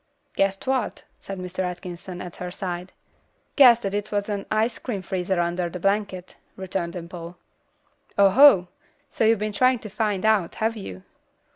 "Guessed 0.35 0.65
what?" 0.65 1.03
said 1.19 1.37
Mr. 1.37 1.59
Atkinson, 1.59 2.23
at 2.23 2.37
her 2.37 2.49
side. 2.49 2.91
"Guessed 3.55 3.83
that 3.83 3.93
it 3.93 4.11
was 4.11 4.29
an 4.29 4.47
ice 4.49 4.79
cream 4.79 5.03
freezer 5.03 5.39
under 5.39 5.69
the 5.69 5.79
blanket," 5.79 6.33
returned 6.55 6.93
Dimple. 6.93 7.37
"Oho! 8.17 8.67
so 9.11 9.25
you've 9.25 9.37
been 9.37 9.53
trying 9.53 9.77
to 9.77 9.89
find 9.89 10.25
out, 10.25 10.55
have 10.55 10.75
you?" 10.75 11.03